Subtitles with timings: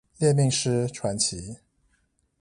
[0.17, 1.57] 獵命師傳奇